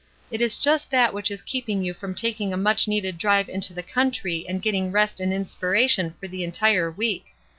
[0.31, 3.71] It is just that which is keeping you from taking a much needed drive into
[3.71, 7.27] the country and getting rest and inspiration for the entire week.